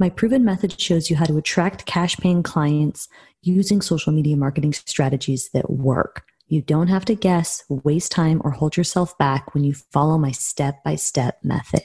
[0.00, 3.08] My proven method shows you how to attract cash paying clients
[3.42, 6.22] using social media marketing strategies that work.
[6.46, 10.30] You don't have to guess, waste time, or hold yourself back when you follow my
[10.30, 11.82] step by step method.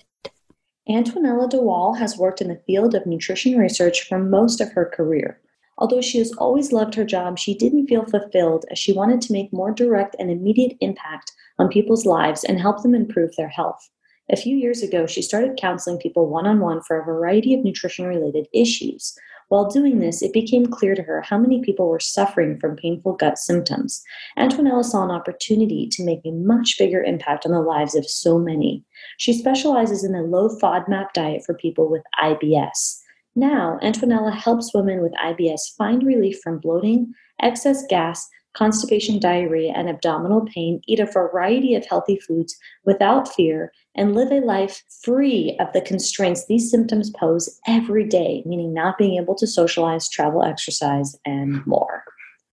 [0.88, 5.40] Antonella Dewell has worked in the field of nutrition research for most of her career.
[5.80, 9.34] Although she has always loved her job, she didn't feel fulfilled as she wanted to
[9.34, 13.90] make more direct and immediate impact on people's lives and help them improve their health.
[14.32, 17.64] A few years ago, she started counseling people one on one for a variety of
[17.64, 19.14] nutrition related issues.
[19.50, 23.14] While doing this, it became clear to her how many people were suffering from painful
[23.14, 24.02] gut symptoms.
[24.38, 28.40] Antonella saw an opportunity to make a much bigger impact on the lives of so
[28.40, 28.84] many.
[29.18, 33.00] She specializes in a low FODMAP diet for people with IBS.
[33.36, 39.90] Now, Antonella helps women with IBS find relief from bloating, excess gas, constipation, diarrhea, and
[39.90, 45.58] abdominal pain, eat a variety of healthy foods without fear, and live a life free
[45.60, 50.44] of the constraints these symptoms pose every day, meaning not being able to socialize, travel,
[50.44, 52.04] exercise, and more.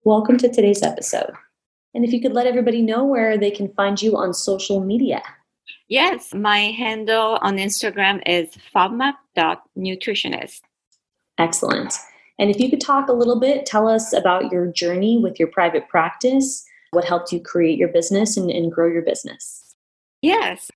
[0.04, 1.32] Welcome to today's episode.
[1.94, 5.22] And if you could let everybody know where they can find you on social media.
[5.88, 10.60] Yes, my handle on Instagram is fodmap.nutritionist.
[11.38, 11.94] Excellent.
[12.38, 15.48] And if you could talk a little bit, tell us about your journey with your
[15.48, 19.74] private practice, what helped you create your business and, and grow your business.
[20.22, 20.70] Yes,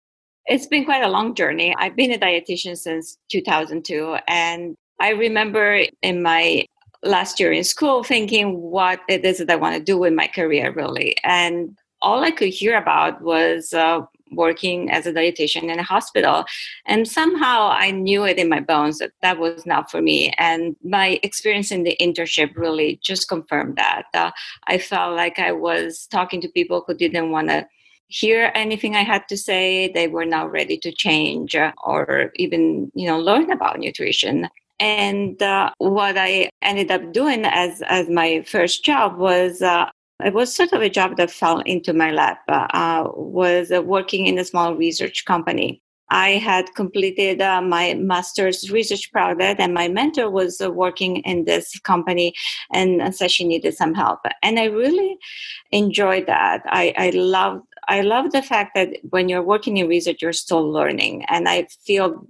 [0.46, 1.74] it's been quite a long journey.
[1.78, 4.16] I've been a dietitian since 2002.
[4.26, 6.64] And I remember in my
[7.02, 10.26] last year in school thinking what it is that I want to do with my
[10.26, 11.16] career, really.
[11.24, 14.00] And all I could hear about was uh,
[14.32, 16.44] working as a dietitian in a hospital.
[16.86, 20.32] And somehow I knew it in my bones that that was not for me.
[20.38, 24.04] And my experience in the internship really just confirmed that.
[24.14, 24.30] Uh,
[24.66, 27.66] I felt like I was talking to people who didn't want to
[28.08, 29.90] hear anything I had to say.
[29.92, 34.48] They were not ready to change or even, you know, learn about nutrition.
[34.80, 39.90] And uh, what I ended up doing as as my first job was uh,
[40.24, 42.40] it was sort of a job that fell into my lap.
[42.48, 45.82] Uh, was uh, working in a small research company.
[46.10, 51.44] I had completed uh, my master's research project, and my mentor was uh, working in
[51.44, 52.34] this company,
[52.72, 54.20] and said she needed some help.
[54.42, 55.16] And I really
[55.70, 56.62] enjoyed that.
[56.66, 60.70] I, I loved I love the fact that when you're working in research, you're still
[60.70, 62.26] learning, and I feel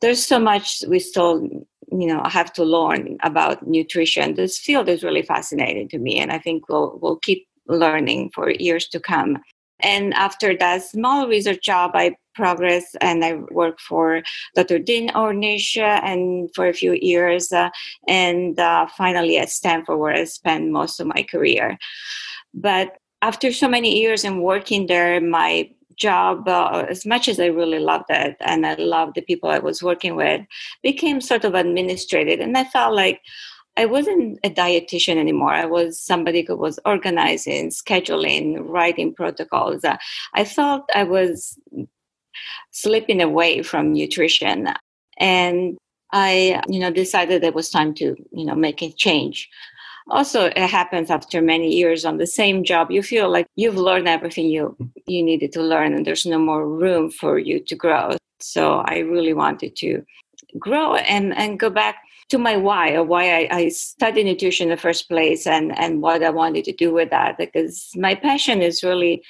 [0.00, 1.48] there's so much we still
[1.92, 4.34] you know I have to learn about nutrition.
[4.34, 8.50] This field is really fascinating to me and i think we'll we'll keep learning for
[8.50, 9.38] years to come.
[9.80, 14.22] And after that small research job i progressed and i worked for
[14.56, 14.78] dr.
[14.78, 17.68] Dean ornish and for a few years uh,
[18.08, 21.76] and uh, finally at stanford where i spent most of my career.
[22.54, 25.70] But after so many years and working there my
[26.08, 29.60] job, uh, as much as I really loved it and I loved the people I
[29.68, 30.40] was working with,
[30.82, 32.40] became sort of administrative.
[32.40, 33.20] And I felt like
[33.76, 35.54] I wasn't a dietitian anymore.
[35.54, 39.84] I was somebody who was organizing, scheduling, writing protocols.
[39.84, 39.96] Uh,
[40.34, 41.58] I felt I was
[42.70, 44.68] slipping away from nutrition.
[45.18, 45.78] And
[46.12, 49.48] I, you know, decided it was time to, you know, make a change
[50.12, 52.90] also it happens after many years on the same job.
[52.90, 56.68] You feel like you've learned everything you you needed to learn and there's no more
[56.68, 58.16] room for you to grow.
[58.40, 60.02] So i really wanted to
[60.58, 61.96] grow and and go back
[62.28, 66.02] to my why or why I, I studied nutrition in the first place and and
[66.02, 69.22] what i wanted to do with that because my passion is really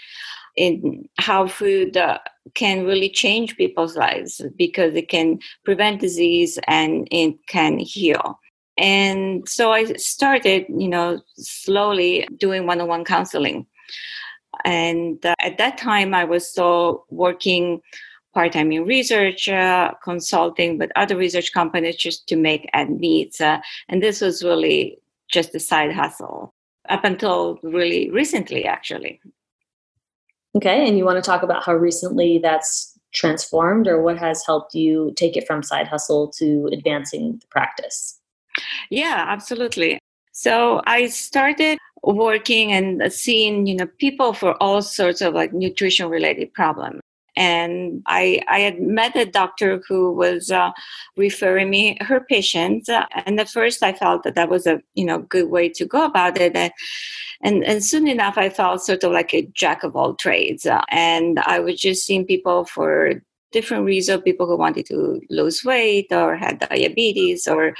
[0.57, 2.19] in how food uh,
[2.55, 8.39] can really change people's lives because it can prevent disease and it can heal
[8.83, 13.65] and so I started, you know, slowly doing one on one counseling.
[14.65, 17.81] And uh, at that time, I was still working
[18.35, 23.41] part time in research, uh, consulting with other research companies just to make ends meet.
[23.41, 24.99] Uh, and this was really
[25.31, 26.53] just a side hustle
[26.89, 29.21] up until really recently, actually.
[30.57, 30.89] Okay.
[30.89, 35.13] And you want to talk about how recently that's transformed or what has helped you
[35.15, 38.19] take it from side hustle to advancing the practice?
[38.91, 39.99] Yeah, absolutely.
[40.33, 46.09] So I started working and seeing, you know, people for all sorts of like nutrition
[46.09, 47.01] related problems.
[47.37, 50.71] and I, I had met a doctor who was uh,
[51.17, 52.89] referring me her patients.
[52.89, 55.87] Uh, and at first, I felt that that was a you know good way to
[55.87, 56.55] go about it.
[56.55, 56.73] And,
[57.43, 60.67] and, and soon enough, I felt sort of like a jack of all trades.
[60.67, 63.23] Uh, and I was just seeing people for
[63.53, 67.75] different reasons people who wanted to lose weight or had diabetes or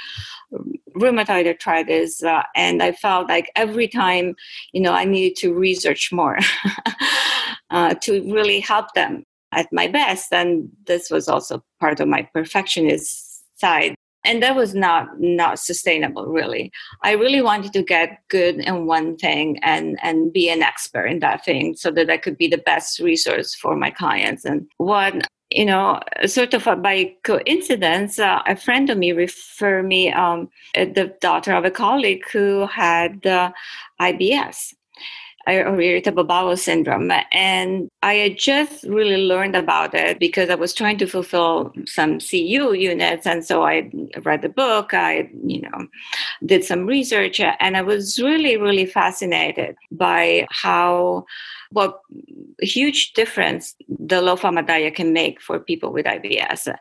[0.95, 4.35] rheumatoid arthritis uh, and i felt like every time
[4.71, 6.37] you know i needed to research more
[7.71, 12.27] uh, to really help them at my best and this was also part of my
[12.33, 16.71] perfectionist side and that was not not sustainable really.
[17.03, 21.19] I really wanted to get good in one thing and and be an expert in
[21.19, 25.27] that thing so that i could be the best resource for my clients and what
[25.53, 31.15] you know sort of by coincidence uh, a friend of me referred me um, the
[31.21, 33.51] daughter of a colleague who had uh,
[34.01, 34.73] ibs
[35.47, 37.11] or irritable bowel syndrome.
[37.31, 42.19] And I had just really learned about it because I was trying to fulfill some
[42.19, 43.27] CU units.
[43.27, 43.91] And so I
[44.23, 45.87] read the book, I, you know,
[46.45, 51.25] did some research, and I was really, really fascinated by how
[51.71, 51.99] what
[52.59, 56.73] huge difference the low FODMAP diet can make for people with IBS.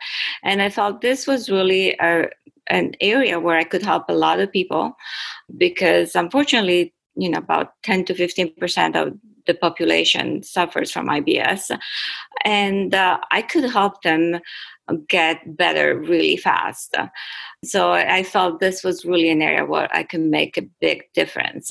[0.43, 2.29] And I thought this was really a,
[2.67, 4.95] an area where I could help a lot of people
[5.57, 9.15] because unfortunately you know about 10 to 15 percent of
[9.47, 11.77] the population suffers from IBS,
[12.45, 14.41] and uh, I could help them
[15.09, 16.97] get better really fast.
[17.65, 21.71] So I felt this was really an area where I can make a big difference.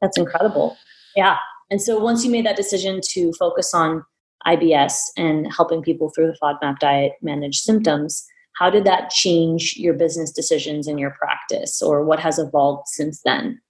[0.00, 0.76] That's incredible.
[1.16, 1.36] Yeah.
[1.70, 4.04] And so once you made that decision to focus on
[4.46, 8.24] IBS and helping people through the FODMAP diet manage symptoms,
[8.56, 13.20] how did that change your business decisions in your practice or what has evolved since
[13.24, 13.60] then?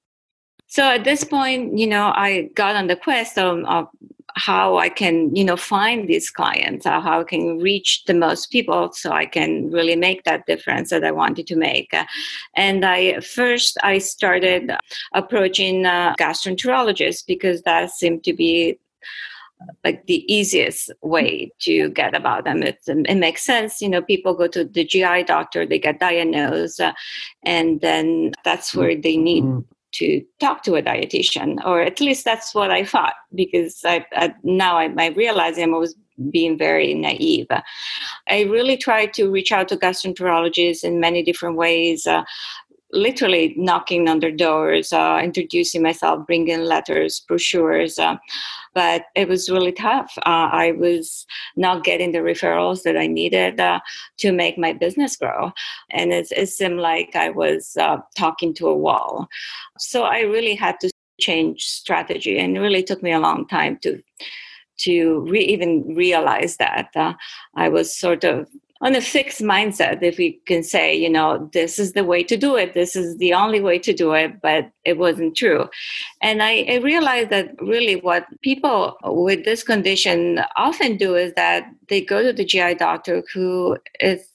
[0.70, 3.88] So at this point, you know, I got on the quest of, of
[4.36, 8.92] how I can, you know, find these clients, how I can reach the most people
[8.92, 11.92] so I can really make that difference that I wanted to make.
[12.54, 14.70] And I first I started
[15.12, 18.78] approaching uh, gastroenterologists because that seemed to be
[19.84, 22.62] like the easiest way to get about them.
[22.62, 23.82] It, it makes sense.
[23.82, 26.92] You know, people go to the GI doctor, they get diagnosed, uh,
[27.42, 29.60] and then that's where they need mm-hmm
[29.92, 34.34] to talk to a dietitian, or at least that's what I thought, because I, I
[34.42, 35.94] now I, I realize I was
[36.30, 37.46] being very naive.
[38.28, 42.06] I really tried to reach out to gastroenterologists in many different ways.
[42.06, 42.24] Uh,
[42.92, 47.98] literally knocking on their doors, uh, introducing myself, bringing letters, brochures.
[47.98, 48.16] Uh,
[48.74, 50.12] but it was really tough.
[50.18, 51.26] Uh, I was
[51.56, 53.80] not getting the referrals that I needed uh,
[54.18, 55.52] to make my business grow.
[55.90, 59.28] And it, it seemed like I was uh, talking to a wall.
[59.78, 60.90] So I really had to
[61.20, 64.02] change strategy, and it really took me a long time to
[64.78, 67.12] to re- even realize that uh,
[67.54, 68.46] I was sort of
[68.82, 72.36] on a fixed mindset, if we can say, you know, this is the way to
[72.36, 75.68] do it, this is the only way to do it, but it wasn't true.
[76.22, 81.70] And I, I realized that really what people with this condition often do is that
[81.88, 84.26] they go to the GI doctor who is,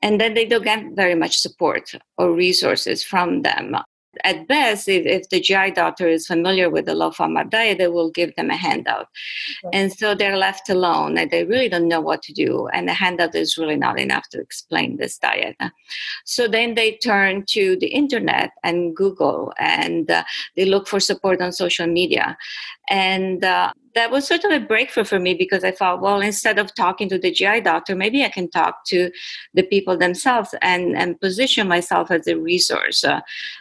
[0.00, 3.76] and then they don't get very much support or resources from them
[4.24, 7.88] at best, if, if the GI doctor is familiar with the low FODMAP diet, they
[7.88, 9.08] will give them a handout.
[9.72, 12.68] And so they're left alone and they really don't know what to do.
[12.68, 15.56] And the handout is really not enough to explain this diet.
[16.24, 20.24] So then they turn to the internet and Google and uh,
[20.56, 22.36] they look for support on social media.
[22.88, 26.58] And uh, that was sort of a breakthrough for me because I thought, well, instead
[26.58, 29.10] of talking to the GI doctor, maybe I can talk to
[29.54, 33.20] the people themselves and, and position myself as a resource uh,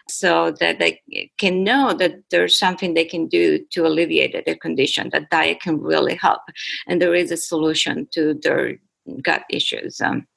[0.10, 1.02] so that they
[1.38, 5.80] can know that there's something they can do to alleviate their condition, that diet can
[5.80, 6.42] really help,
[6.88, 8.76] and there is a solution to their
[9.22, 10.00] gut issues.
[10.02, 10.28] Um,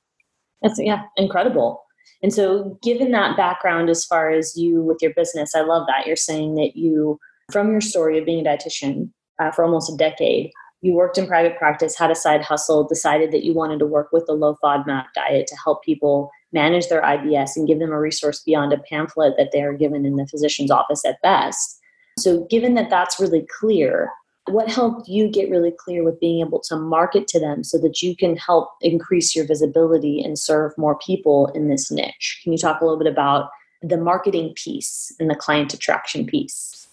[0.63, 1.83] That's, yeah, incredible.
[2.23, 6.07] And so, given that background as far as you with your business, I love that
[6.07, 7.19] you're saying that you,
[7.53, 10.51] from your story of being a dietitian, uh, for almost a decade.
[10.83, 14.11] You worked in private practice, had a side hustle, decided that you wanted to work
[14.13, 17.99] with the low FODMAP diet to help people manage their IBS and give them a
[17.99, 21.81] resource beyond a pamphlet that they are given in the physician's office at best.
[22.19, 24.11] So, given that that's really clear,
[24.51, 28.03] what helped you get really clear with being able to market to them so that
[28.03, 32.41] you can help increase your visibility and serve more people in this niche?
[32.43, 33.49] Can you talk a little bit about
[33.83, 36.84] the marketing piece and the client attraction piece?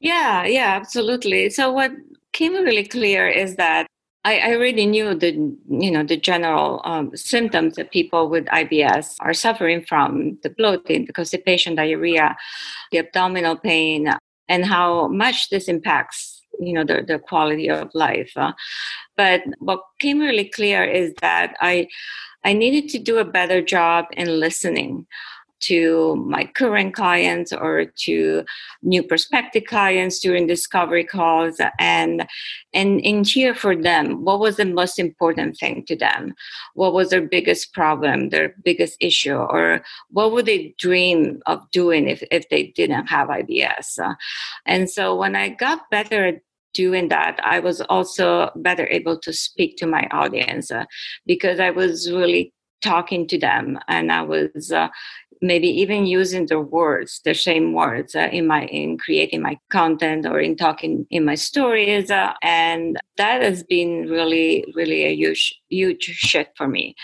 [0.00, 1.50] Yeah, yeah, absolutely.
[1.50, 1.92] So what
[2.32, 3.86] came really clear is that
[4.24, 5.32] I, I already knew the
[5.68, 11.06] you know the general um, symptoms that people with IBS are suffering from: the bloating,
[11.06, 12.36] the constipation, diarrhea,
[12.92, 14.12] the abdominal pain,
[14.48, 18.52] and how much this impacts you know the, the quality of life uh,
[19.16, 21.86] but what came really clear is that i
[22.44, 25.06] i needed to do a better job in listening
[25.60, 28.44] to my current clients or to
[28.82, 32.26] new prospective clients during discovery calls and
[32.72, 36.34] and in here for them what was the most important thing to them?
[36.74, 42.08] What was their biggest problem their biggest issue or what would they dream of doing
[42.08, 44.16] if, if they didn't have ibs
[44.66, 46.40] and so when i got better at
[46.74, 50.84] doing that, I was also better able to speak to my audience uh,
[51.26, 54.88] because I was really talking to them and I was uh,
[55.40, 60.26] maybe even using the words the same words uh, in my in creating my content
[60.26, 65.54] or in talking in my stories uh, and that has been really really a huge
[65.68, 66.94] huge shift for me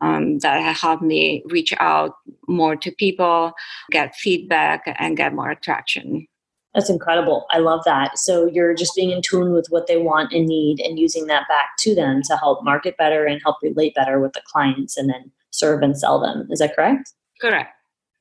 [0.00, 2.14] um, that helped me reach out
[2.48, 3.52] more to people
[3.90, 6.26] get feedback and get more attraction
[6.74, 7.44] that's incredible.
[7.50, 8.18] I love that.
[8.18, 11.46] So you're just being in tune with what they want and need and using that
[11.48, 15.10] back to them to help market better and help relate better with the clients and
[15.10, 16.48] then serve and sell them.
[16.50, 17.12] Is that correct?
[17.42, 17.72] Correct.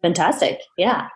[0.01, 0.62] Fantastic.
[0.78, 1.08] Yeah.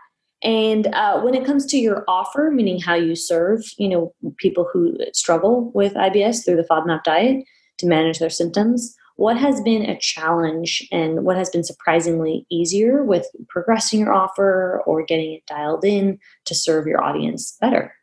[0.44, 4.70] And uh, when it comes to your offer, meaning how you serve, you know, people
[4.72, 7.44] who struggle with IBS through the FODMAP diet
[7.80, 13.04] to manage their symptoms, what has been a challenge and what has been surprisingly easier
[13.04, 17.96] with progressing your offer or getting it dialed in to serve your audience better?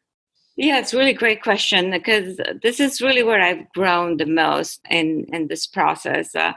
[0.56, 5.26] Yeah, it's really great question because this is really where I've grown the most in
[5.32, 6.34] in this process.
[6.34, 6.52] Uh,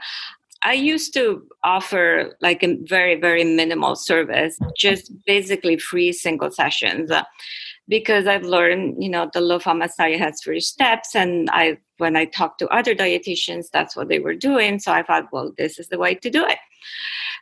[0.66, 7.08] I used to offer like a very, very minimal service, just basically free single sessions.
[7.08, 7.22] Uh,
[7.88, 12.24] because I've learned, you know, the FODMAP diet has three steps, and I, when I
[12.24, 14.80] talked to other dietitians, that's what they were doing.
[14.80, 16.58] So I thought, well, this is the way to do it.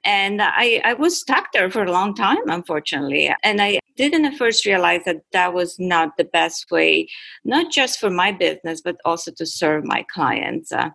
[0.04, 3.35] And I, I was stuck there for a long time, unfortunately.
[3.43, 7.09] And I didn't at first realize that that was not the best way,
[7.45, 10.73] not just for my business, but also to serve my clients.
[10.73, 10.91] Uh,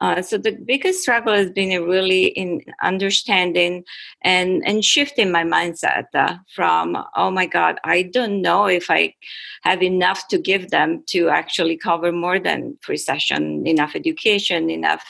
[0.00, 3.84] uh, so the biggest struggle has been really in understanding
[4.22, 9.14] and, and shifting my mindset uh, from, oh my God, I don't know if I
[9.62, 15.04] have enough to give them to actually cover more than free session, enough education, enough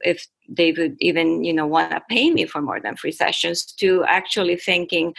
[0.00, 3.64] if they would even you know want to pay me for more than free sessions
[3.64, 5.14] to actually thinking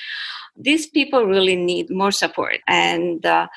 [0.58, 2.60] these people really need more support.
[2.68, 3.48] And uh,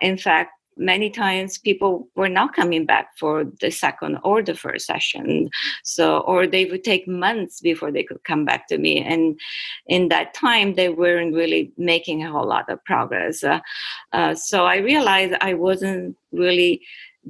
[0.00, 4.86] in fact many times people were not coming back for the second or the first
[4.86, 5.48] session.
[5.82, 9.02] So or they would take months before they could come back to me.
[9.02, 9.40] And
[9.86, 13.42] in that time they weren't really making a whole lot of progress.
[13.42, 13.60] Uh,
[14.12, 16.82] uh, so i realized i wasn't really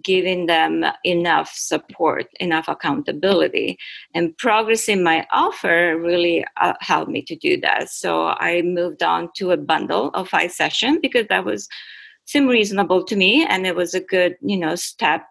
[0.03, 3.79] giving them enough support, enough accountability.
[4.15, 7.91] And progress in my offer really uh, helped me to do that.
[7.91, 11.69] So I moved on to a bundle of five sessions because that was
[12.27, 15.23] seemed reasonable to me and it was a good, you know, step.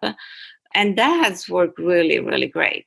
[0.74, 2.86] And that has worked really, really great.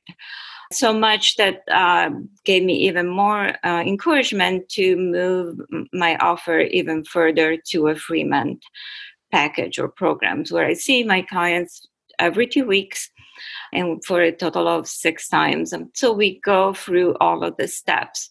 [0.72, 2.10] So much that uh,
[2.44, 5.58] gave me even more uh, encouragement to move
[5.92, 8.62] my offer even further to a free month
[9.30, 11.86] package or programs where I see my clients
[12.18, 13.10] every two weeks
[13.72, 15.72] and for a total of six times.
[15.72, 18.28] And so we go through all of the steps,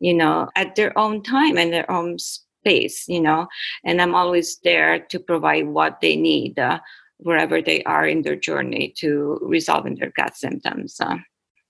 [0.00, 3.48] you know, at their own time and their own space, you know,
[3.84, 6.78] and I'm always there to provide what they need uh,
[7.18, 11.00] wherever they are in their journey to resolving their gut symptoms.
[11.00, 11.16] Uh.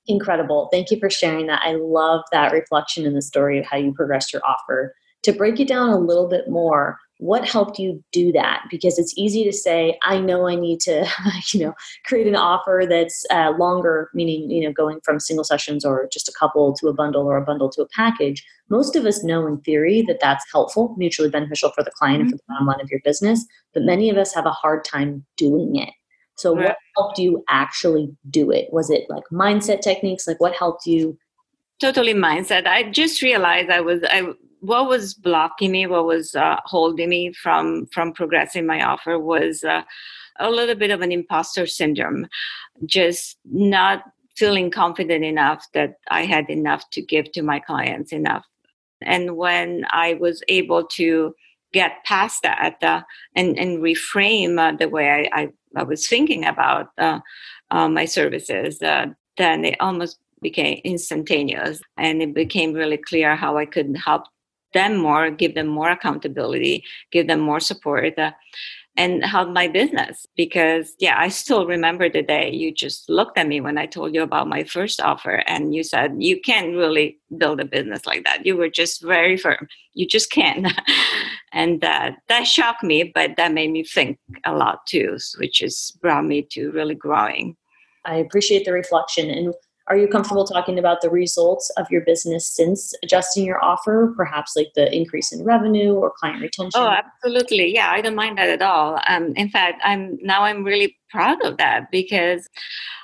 [0.06, 0.68] Incredible.
[0.72, 1.62] Thank you for sharing that.
[1.64, 4.94] I love that reflection in the story of how you progressed your offer.
[5.22, 8.64] To break it down a little bit more, what helped you do that?
[8.68, 11.06] Because it's easy to say i know i need to
[11.52, 11.72] you know
[12.04, 16.28] create an offer that's uh, longer meaning you know going from single sessions or just
[16.28, 18.44] a couple to a bundle or a bundle to a package.
[18.68, 22.22] Most of us know in theory that that's helpful mutually beneficial for the client mm-hmm.
[22.22, 24.84] and for the bottom line of your business but many of us have a hard
[24.84, 25.90] time doing it.
[26.36, 26.68] So right.
[26.68, 28.72] what helped you actually do it?
[28.72, 30.26] Was it like mindset techniques?
[30.26, 31.18] Like what helped you
[31.80, 32.66] totally mindset.
[32.66, 34.22] I just realized i was i
[34.62, 39.64] what was blocking me, what was uh, holding me from from progressing my offer was
[39.64, 39.82] uh,
[40.38, 42.28] a little bit of an imposter syndrome,
[42.86, 44.04] just not
[44.36, 48.44] feeling confident enough that I had enough to give to my clients enough.
[49.02, 51.34] And when I was able to
[51.72, 53.02] get past that uh,
[53.34, 57.18] and and reframe uh, the way I, I, I, was thinking about uh,
[57.72, 63.96] my services, then it almost became instantaneous and it became really clear how I could
[63.96, 64.24] help
[64.72, 68.18] them more, give them more accountability, give them more support.
[68.18, 68.32] Uh,
[68.96, 70.26] and help my business.
[70.36, 74.14] Because yeah i still remember the day you just looked at me when i told
[74.14, 78.24] you about my first offer and you said you can't really build a business like
[78.24, 78.44] that.
[78.44, 79.66] You were just very firm.
[79.94, 80.66] You just can't.
[81.54, 85.92] And that that shocked me but that made me think a lot too which has
[86.00, 87.56] brought me to really growing.
[88.06, 89.54] I appreciate the reflection and
[89.92, 94.56] are you comfortable talking about the results of your business since adjusting your offer, perhaps
[94.56, 96.80] like the increase in revenue or client retention?
[96.80, 97.74] Oh, absolutely.
[97.74, 98.98] Yeah, I don't mind that at all.
[99.06, 102.48] Um, in fact, I'm now I'm really proud of that because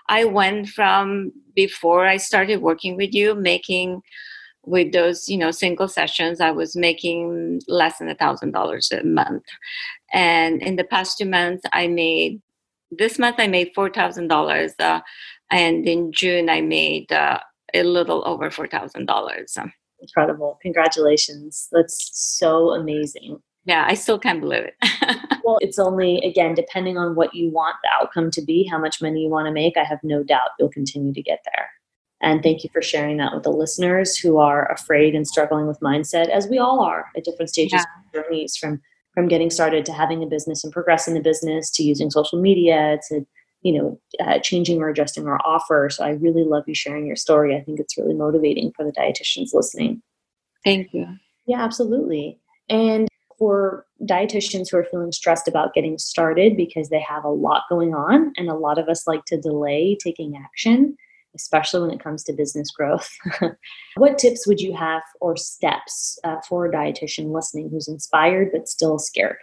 [0.09, 4.01] I went from before I started working with you, making
[4.65, 9.03] with those you know single sessions i was making less than a thousand dollars a
[9.03, 9.45] month
[10.13, 12.39] and in the past two months i made
[12.91, 14.75] this month i made four thousand uh, dollars
[15.51, 17.41] and in June I made uh,
[17.75, 19.57] a little over four thousand dollars.
[20.01, 20.59] Incredible!
[20.63, 21.69] Congratulations!
[21.73, 23.41] That's so amazing.
[23.65, 24.75] Yeah, I still can't believe it.
[25.45, 29.03] well, it's only again depending on what you want the outcome to be, how much
[29.03, 29.77] money you want to make.
[29.77, 31.69] I have no doubt you'll continue to get there.
[32.21, 35.79] And thank you for sharing that with the listeners who are afraid and struggling with
[35.81, 38.21] mindset, as we all are at different stages yeah.
[38.21, 38.81] of journeys from
[39.15, 43.01] from getting started to having a business and progressing the business to using social media
[43.09, 43.27] to
[43.63, 45.89] you know, uh, changing or adjusting our offer.
[45.91, 47.57] So I really love you sharing your story.
[47.57, 50.03] I think it's really motivating for the dietitians listening.
[50.65, 51.07] Thank you.
[51.47, 52.39] Yeah, absolutely.
[52.69, 57.63] And for dietitians who are feeling stressed about getting started because they have a lot
[57.69, 60.97] going on, and a lot of us like to delay taking action,
[61.35, 63.11] especially when it comes to business growth.
[63.97, 68.69] what tips would you have or steps uh, for a dietitian listening who's inspired but
[68.69, 69.39] still scared?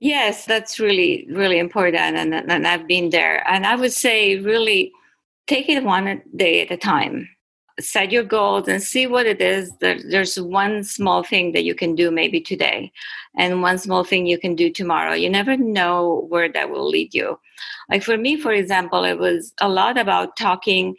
[0.00, 2.16] Yes, that's really, really important.
[2.16, 3.46] And, and I've been there.
[3.46, 4.92] And I would say, really
[5.46, 7.28] take it one day at a time.
[7.78, 9.72] Set your goals and see what it is.
[9.78, 12.92] That there's one small thing that you can do maybe today,
[13.38, 15.14] and one small thing you can do tomorrow.
[15.14, 17.38] You never know where that will lead you.
[17.88, 20.96] Like for me, for example, it was a lot about talking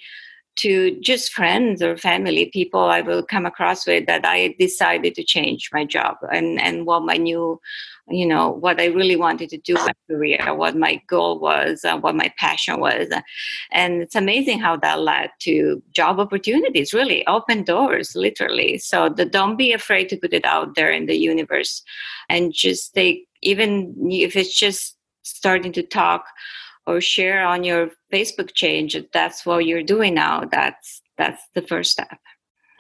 [0.58, 5.24] to just friends or family people I will come across with that I decided to
[5.24, 7.60] change my job and and what my new
[8.12, 11.98] you know what I really wanted to do my career, what my goal was, uh,
[11.98, 13.10] what my passion was,
[13.72, 16.94] and it's amazing how that led to job opportunities.
[16.94, 18.78] Really open doors, literally.
[18.78, 21.84] So the, don't be afraid to put it out there in the universe,
[22.30, 26.26] and just take even if it's just starting to talk
[26.88, 28.98] or share on your Facebook page.
[29.14, 30.46] That's what you're doing now.
[30.52, 32.18] That's that's the first step.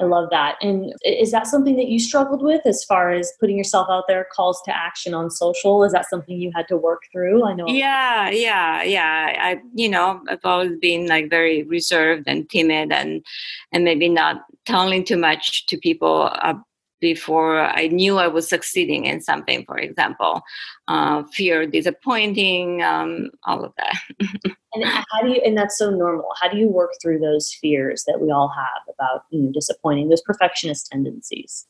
[0.02, 0.56] I love that.
[0.62, 4.26] And is that something that you struggled with as far as putting yourself out there,
[4.34, 5.84] calls to action on social?
[5.84, 7.46] Is that something you had to work through?
[7.46, 7.68] I know.
[7.68, 9.38] Yeah, yeah, yeah.
[9.40, 13.24] I, you know, I've always been like very reserved and timid, and
[13.72, 16.56] and maybe not telling too much to people uh,
[17.02, 20.42] before I knew I was succeeding in something, for example,
[20.88, 23.98] uh, fear, disappointing, um, all of that.
[24.74, 26.30] and how do you, and that's so normal.
[26.40, 30.10] How do you work through those fears that we all have about you know, disappointing,
[30.10, 31.68] those perfectionist tendencies?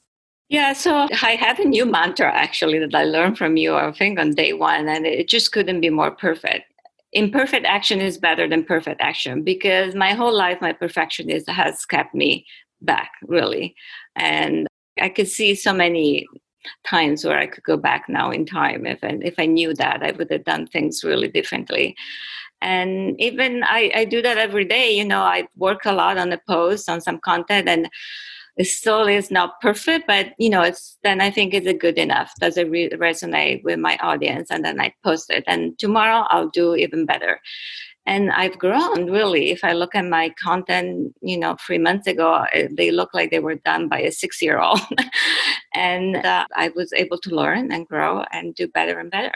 [0.49, 4.19] Yeah, so I have a new mantra actually that I learned from you, I think,
[4.19, 6.65] on day one, and it just couldn't be more perfect
[7.13, 12.15] imperfect action is better than perfect action because my whole life my perfectionism has kept
[12.15, 12.45] me
[12.81, 13.75] back really
[14.15, 14.67] and
[15.01, 16.27] I could see so many
[16.85, 20.03] times where I could go back now in time if I, if I knew that
[20.03, 21.95] I would have done things really differently.
[22.61, 24.95] And even I, I do that every day.
[24.95, 27.89] You know, I work a lot on the post on some content and
[28.57, 32.31] it still is not perfect, but you know, it's then I think it's good enough.
[32.39, 34.51] Does it re- resonate with my audience?
[34.51, 35.43] And then I post it.
[35.47, 37.39] And tomorrow I'll do even better
[38.05, 39.51] and I've grown really.
[39.51, 43.29] If I look at my content, you know, three months ago, eh, they look like
[43.29, 44.81] they were done by a six year old.
[45.75, 49.33] and uh, I was able to learn and grow and do better and better.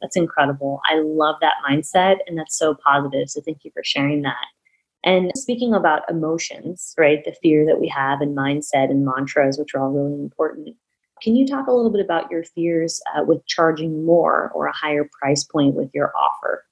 [0.00, 0.80] That's incredible.
[0.90, 3.30] I love that mindset, and that's so positive.
[3.30, 4.44] So, thank you for sharing that.
[5.04, 9.74] And speaking about emotions, right, the fear that we have and mindset and mantras, which
[9.74, 10.76] are all really important.
[11.22, 14.76] Can you talk a little bit about your fears uh, with charging more or a
[14.76, 16.66] higher price point with your offer?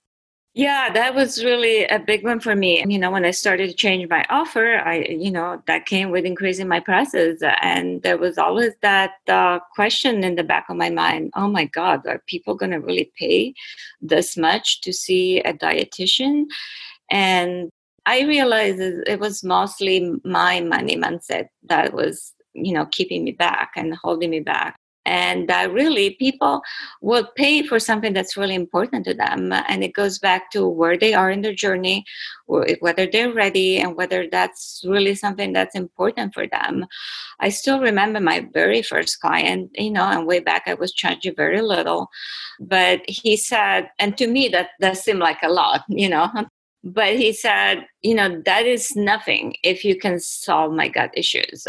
[0.57, 2.81] Yeah, that was really a big one for me.
[2.81, 6.11] And you know, when I started to change my offer, I, you know, that came
[6.11, 7.43] with increasing my prices.
[7.61, 11.64] And there was always that uh, question in the back of my mind oh my
[11.64, 13.53] God, are people going to really pay
[14.01, 16.45] this much to see a dietitian?
[17.11, 17.69] And
[18.07, 23.73] I realized it was mostly my money mindset that was, you know, keeping me back
[23.77, 24.77] and holding me back.
[25.07, 26.62] And uh, really people
[27.01, 30.97] will pay for something that's really important to them and it goes back to where
[30.97, 32.05] they are in their journey
[32.47, 36.85] whether they're ready and whether that's really something that's important for them.
[37.40, 41.35] I still remember my very first client you know and way back i was charging
[41.35, 42.09] very little
[42.61, 46.29] but he said and to me that that seemed like a lot you know
[46.85, 51.67] but he said you know that is nothing if you can solve my gut issues.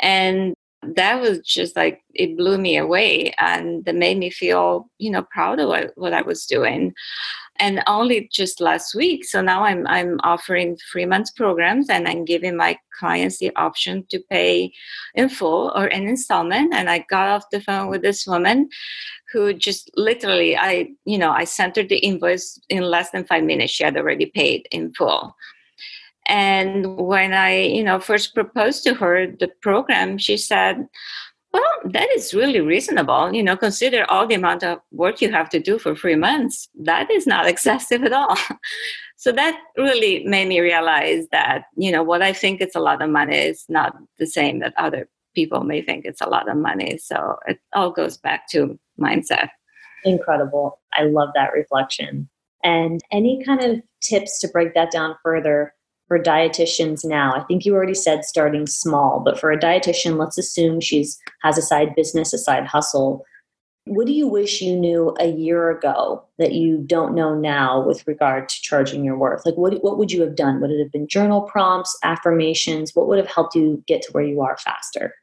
[0.00, 5.10] And that was just like it blew me away and it made me feel you
[5.10, 6.92] know proud of what, what i was doing.
[7.58, 12.24] And only just last week so now i'm i'm offering three months programs and i'm
[12.24, 14.72] giving my clients the option to pay
[15.14, 16.74] in full or an installment.
[16.74, 18.68] And i got off the phone with this woman
[19.32, 23.44] who just literally i you know i sent her the invoice in less than five
[23.44, 23.72] minutes.
[23.72, 25.36] She had already paid in full
[26.26, 30.86] and when I, you know, first proposed to her the program, she said,
[31.52, 33.34] well, that is really reasonable.
[33.34, 36.68] You know, consider all the amount of work you have to do for three months.
[36.80, 38.36] That is not excessive at all.
[39.16, 43.02] so that really made me realize that, you know, what I think it's a lot
[43.02, 46.56] of money is not the same that other people may think it's a lot of
[46.56, 46.98] money.
[46.98, 49.48] So it all goes back to mindset.
[50.04, 50.80] Incredible.
[50.92, 52.28] I love that reflection.
[52.64, 55.74] And any kind of tips to break that down further
[56.12, 57.32] for dietitians now?
[57.34, 61.56] I think you already said starting small, but for a dietitian, let's assume she's has
[61.56, 63.24] a side business, a side hustle.
[63.86, 68.06] What do you wish you knew a year ago that you don't know now with
[68.06, 69.46] regard to charging your worth?
[69.46, 70.60] Like, what, what would you have done?
[70.60, 72.94] Would it have been journal prompts, affirmations?
[72.94, 75.14] What would have helped you get to where you are faster?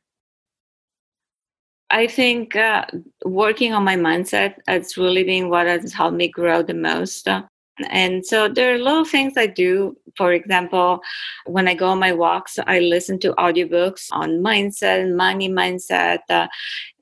[1.91, 2.85] I think uh,
[3.25, 7.27] working on my mindset has really been what has helped me grow the most.
[7.89, 9.95] And so there are little things I do.
[10.17, 11.01] For example,
[11.45, 16.47] when I go on my walks, I listen to audiobooks on mindset, money mindset, uh,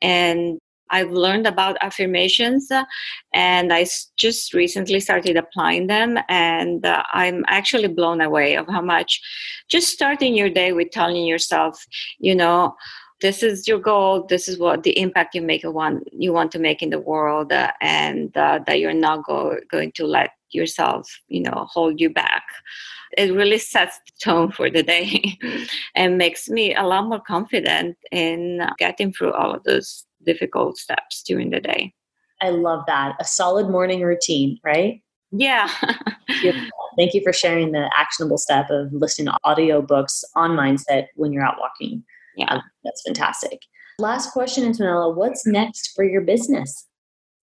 [0.02, 0.60] and
[0.90, 2.86] I've learned about affirmations uh,
[3.34, 3.86] and I
[4.18, 6.18] just recently started applying them.
[6.30, 9.22] And uh, I'm actually blown away of how much
[9.68, 11.86] just starting your day with telling yourself,
[12.20, 12.76] you know,
[13.21, 16.60] this is your goal this is what the impact you make want you want to
[16.60, 21.19] make in the world uh, and uh, that you're not go, going to let yourself
[21.27, 22.43] you know hold you back.
[23.17, 25.38] It really sets the tone for the day
[25.95, 31.23] and makes me a lot more confident in getting through all of those difficult steps
[31.23, 31.93] during the day.
[32.41, 33.15] I love that.
[33.19, 35.01] A solid morning routine right?
[35.32, 35.69] Yeah.
[36.97, 41.43] Thank you for sharing the actionable step of listening to audiobooks on mindset when you're
[41.43, 42.03] out walking
[42.38, 43.60] yeah, that's fantastic.
[44.00, 45.15] Last question, Antonella.
[45.15, 46.88] What's next for your business?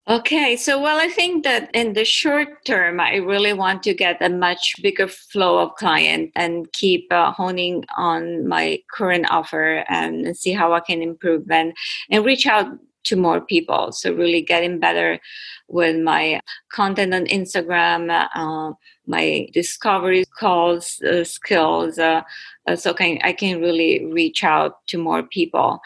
[0.10, 4.18] Okay, so well, I think that in the short term, I really want to get
[4.22, 10.36] a much bigger flow of client and keep uh, honing on my current offer and
[10.36, 11.74] see how I can improve and,
[12.10, 12.72] and reach out
[13.06, 13.92] to more people.
[13.92, 15.20] So really getting better
[15.68, 18.74] with my content on Instagram, uh,
[19.08, 22.22] my discovery calls uh, skills, uh,
[22.68, 25.80] uh, so can, I can really reach out to more people.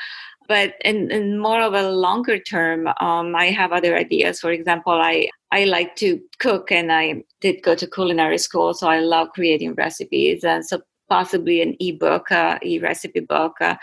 [0.47, 4.39] But in, in more of a longer term, um, I have other ideas.
[4.39, 8.87] For example, I I like to cook, and I did go to culinary school, so
[8.87, 10.43] I love creating recipes.
[10.43, 13.75] And so possibly an ebook, uh, e-recipe book, uh,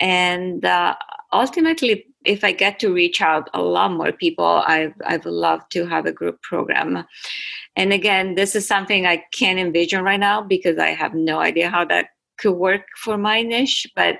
[0.00, 0.96] and uh,
[1.32, 5.68] ultimately if I get to reach out a lot more people, I I would love
[5.70, 7.04] to have a group program.
[7.76, 11.70] And again, this is something I can't envision right now because I have no idea
[11.70, 12.08] how that
[12.38, 13.86] could work for my niche.
[13.94, 14.18] But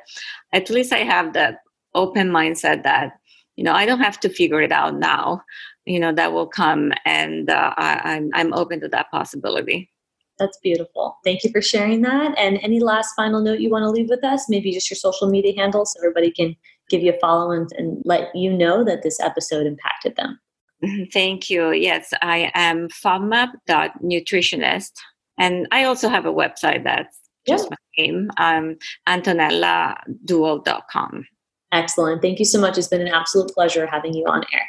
[0.52, 1.60] at least I have that
[1.94, 3.12] open mindset that
[3.56, 5.42] you know I don't have to figure it out now.
[5.84, 9.90] You know that will come, and uh, I, I'm I'm open to that possibility.
[10.38, 11.16] That's beautiful.
[11.24, 12.36] Thank you for sharing that.
[12.38, 14.50] And any last final note you want to leave with us?
[14.50, 16.54] Maybe just your social media handle so everybody can
[16.88, 20.38] give you a follow and, and let you know that this episode impacted them.
[20.84, 21.04] Mm-hmm.
[21.12, 21.72] Thank you.
[21.72, 24.92] Yes, I am fodmap.nutritionist.
[25.38, 28.76] And I also have a website that's just my name, um,
[29.08, 31.26] antonelladewell.com.
[31.72, 32.22] Excellent.
[32.22, 32.78] Thank you so much.
[32.78, 34.68] It's been an absolute pleasure having you on air.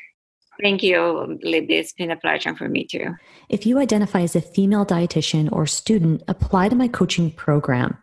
[0.62, 1.76] Thank you, Libby.
[1.76, 3.16] It's been a pleasure for me too.
[3.50, 7.98] If you identify as a female dietitian or student, apply to my coaching program.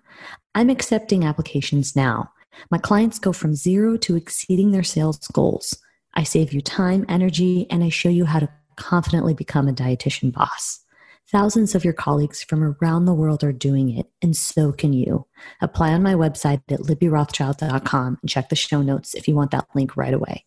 [0.55, 2.31] I'm accepting applications now.
[2.71, 5.77] My clients go from zero to exceeding their sales goals.
[6.14, 10.33] I save you time, energy, and I show you how to confidently become a dietitian
[10.33, 10.81] boss.
[11.31, 15.27] Thousands of your colleagues from around the world are doing it, and so can you.
[15.61, 19.67] Apply on my website at libbyrothschild.com and check the show notes if you want that
[19.75, 20.45] link right away.